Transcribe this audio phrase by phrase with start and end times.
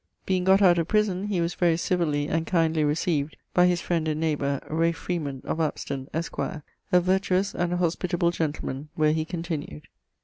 [0.25, 4.07] Being gott out of prison, he was very civilly and kindly received by his friend
[4.07, 9.89] and neighbour, Ralph Freeman, of Apsten, esq., a vertuous and hospitable gentleman, where he continued....